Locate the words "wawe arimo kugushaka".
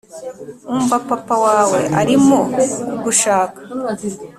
1.45-3.59